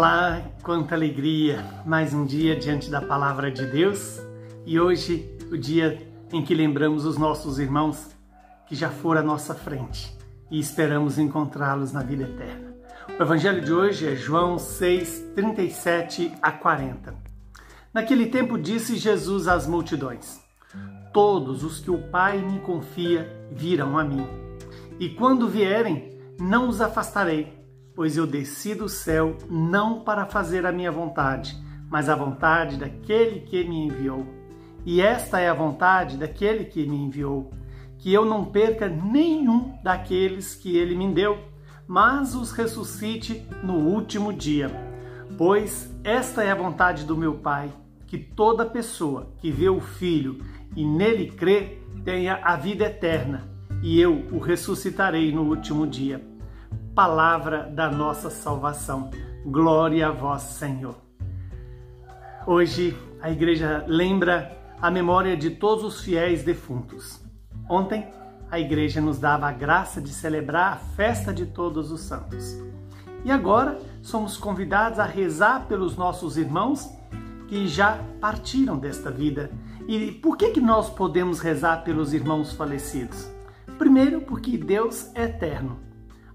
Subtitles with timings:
[0.00, 1.62] Olá, quanta alegria!
[1.84, 4.18] Mais um dia diante da palavra de Deus
[4.64, 5.98] e hoje o dia
[6.32, 8.08] em que lembramos os nossos irmãos
[8.66, 10.16] que já foram à nossa frente
[10.50, 12.74] e esperamos encontrá-los na vida eterna.
[13.10, 17.14] O evangelho de hoje é João 6, 37 a 40.
[17.92, 20.40] Naquele tempo disse Jesus às multidões:
[21.12, 24.26] Todos os que o Pai me confia virão a mim,
[24.98, 27.59] e quando vierem, não os afastarei
[28.00, 31.54] pois eu desci do céu não para fazer a minha vontade,
[31.90, 34.26] mas a vontade daquele que me enviou.
[34.86, 37.50] E esta é a vontade daquele que me enviou,
[37.98, 41.40] que eu não perca nenhum daqueles que ele me deu,
[41.86, 44.70] mas os ressuscite no último dia.
[45.36, 47.70] Pois esta é a vontade do meu Pai,
[48.06, 50.38] que toda pessoa que vê o Filho
[50.74, 53.46] e nele crê tenha a vida eterna,
[53.82, 56.29] e eu o ressuscitarei no último dia
[57.00, 59.08] palavra da nossa salvação.
[59.42, 60.96] Glória a vós, Senhor.
[62.46, 67.18] Hoje a igreja lembra a memória de todos os fiéis defuntos.
[67.70, 68.06] Ontem
[68.50, 72.62] a igreja nos dava a graça de celebrar a festa de todos os santos.
[73.24, 76.86] E agora somos convidados a rezar pelos nossos irmãos
[77.48, 79.50] que já partiram desta vida.
[79.88, 83.26] E por que, que nós podemos rezar pelos irmãos falecidos?
[83.78, 85.88] Primeiro, porque Deus é eterno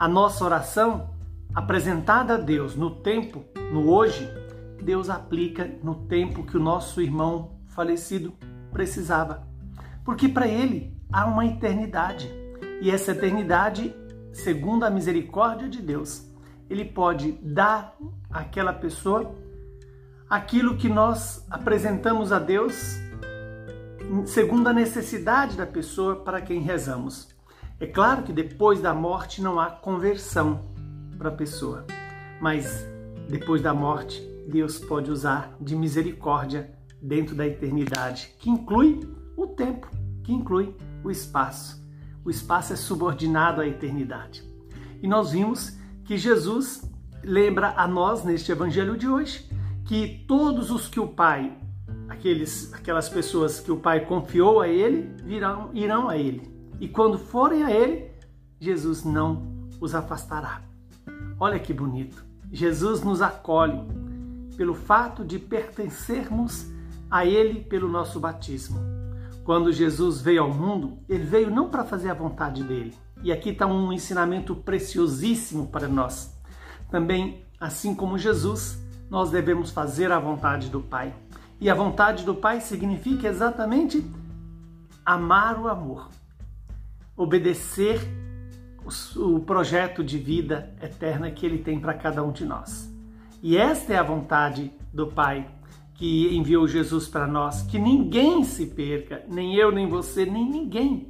[0.00, 1.10] a nossa oração
[1.54, 4.26] apresentada a Deus no tempo, no hoje,
[4.82, 8.32] Deus aplica no tempo que o nosso irmão falecido
[8.72, 9.46] precisava.
[10.02, 12.32] Porque para ele há uma eternidade.
[12.80, 13.94] E essa eternidade,
[14.32, 16.26] segundo a misericórdia de Deus,
[16.70, 17.94] ele pode dar
[18.30, 19.34] àquela pessoa
[20.30, 22.98] aquilo que nós apresentamos a Deus
[24.24, 27.28] segundo a necessidade da pessoa para quem rezamos.
[27.80, 30.66] É claro que depois da morte não há conversão
[31.16, 31.86] para a pessoa,
[32.38, 32.86] mas
[33.26, 39.00] depois da morte, Deus pode usar de misericórdia dentro da eternidade, que inclui
[39.34, 39.88] o tempo,
[40.22, 41.82] que inclui o espaço.
[42.22, 44.44] O espaço é subordinado à eternidade.
[45.02, 46.82] E nós vimos que Jesus
[47.24, 49.48] lembra a nós neste evangelho de hoje
[49.86, 51.56] que todos os que o Pai,
[52.10, 57.18] aqueles, aquelas pessoas que o Pai confiou a ele, virão, irão a ele e quando
[57.18, 58.10] forem a Ele,
[58.58, 60.62] Jesus não os afastará.
[61.38, 62.24] Olha que bonito!
[62.50, 63.78] Jesus nos acolhe
[64.56, 66.66] pelo fato de pertencermos
[67.10, 68.80] a Ele pelo nosso batismo.
[69.44, 72.94] Quando Jesus veio ao mundo, ele veio não para fazer a vontade dele.
[73.22, 76.34] E aqui está um ensinamento preciosíssimo para nós.
[76.90, 78.78] Também, assim como Jesus,
[79.10, 81.14] nós devemos fazer a vontade do Pai.
[81.60, 84.04] E a vontade do Pai significa exatamente
[85.04, 86.08] amar o amor
[87.20, 88.00] obedecer
[89.14, 92.90] o projeto de vida eterna que Ele tem para cada um de nós.
[93.42, 95.46] E esta é a vontade do Pai
[95.94, 101.08] que enviou Jesus para nós, que ninguém se perca, nem eu, nem você, nem ninguém.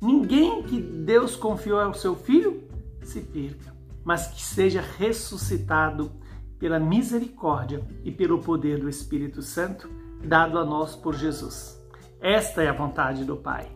[0.00, 2.62] Ninguém que Deus confiou ao seu Filho
[3.02, 3.74] se perca,
[4.04, 6.12] mas que seja ressuscitado
[6.60, 9.90] pela misericórdia e pelo poder do Espírito Santo
[10.24, 11.76] dado a nós por Jesus.
[12.20, 13.68] Esta é a vontade do Pai.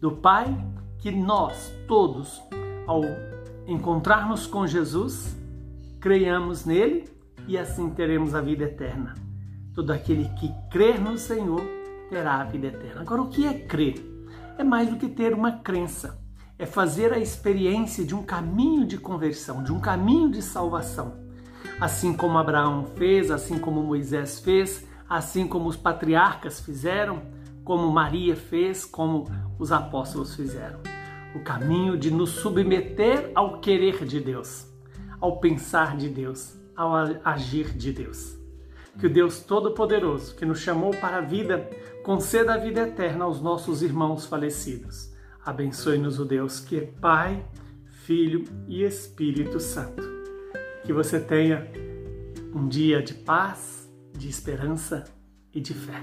[0.00, 0.46] Do Pai
[0.98, 2.42] que nós todos,
[2.86, 3.02] ao
[3.66, 5.36] encontrarmos com Jesus,
[6.00, 7.04] creiamos nele
[7.48, 9.14] e assim teremos a vida eterna.
[9.74, 11.62] Todo aquele que crer no Senhor
[12.08, 13.00] terá a vida eterna.
[13.00, 14.04] Agora, o que é crer?
[14.58, 16.18] É mais do que ter uma crença,
[16.58, 21.26] é fazer a experiência de um caminho de conversão, de um caminho de salvação.
[21.78, 27.22] Assim como Abraão fez, assim como Moisés fez, assim como os patriarcas fizeram,
[27.66, 29.24] como Maria fez, como
[29.58, 30.78] os apóstolos fizeram.
[31.34, 34.72] O caminho de nos submeter ao querer de Deus,
[35.20, 36.94] ao pensar de Deus, ao
[37.24, 38.38] agir de Deus.
[39.00, 41.68] Que o Deus Todo-Poderoso, que nos chamou para a vida,
[42.04, 45.12] conceda a vida eterna aos nossos irmãos falecidos.
[45.44, 47.44] Abençoe-nos o Deus que é Pai,
[48.04, 50.04] Filho e Espírito Santo.
[50.84, 51.68] Que você tenha
[52.54, 55.02] um dia de paz, de esperança
[55.52, 56.00] e de fé.